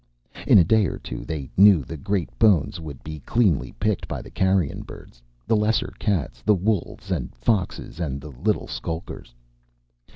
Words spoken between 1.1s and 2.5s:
they knew, the great